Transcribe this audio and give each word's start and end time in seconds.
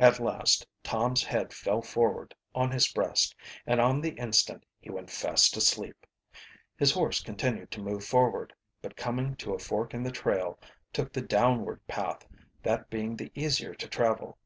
At 0.00 0.18
last 0.18 0.66
Tom's 0.82 1.22
head 1.22 1.52
fell 1.52 1.80
forward 1.80 2.34
on 2.56 2.72
his 2.72 2.88
breast, 2.90 3.36
and 3.68 3.80
on 3.80 4.00
the 4.00 4.14
instant 4.18 4.64
he 4.80 4.90
went 4.90 5.10
fast 5.10 5.56
asleep. 5.56 6.06
His 6.76 6.90
horse 6.90 7.20
continued 7.22 7.70
to 7.70 7.80
move 7.80 8.04
forward, 8.04 8.52
but 8.82 8.96
coming 8.96 9.36
to 9.36 9.54
a 9.54 9.60
fork 9.60 9.94
in 9.94 10.02
the 10.02 10.10
trail, 10.10 10.58
took 10.92 11.12
the 11.12 11.22
downward 11.22 11.86
path, 11.86 12.26
that 12.64 12.90
being 12.90 13.14
the 13.14 13.30
easier 13.36 13.72
to 13.76 13.86
travel. 13.86 14.38